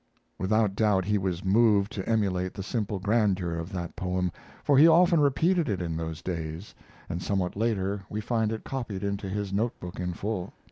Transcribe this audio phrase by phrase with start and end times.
[0.39, 4.31] Without doubt he was moved to emulate the simple grandeur of that poem,
[4.63, 6.73] for he often repeated it in those days,
[7.07, 10.53] and somewhat later we find it copied into his notebook in full.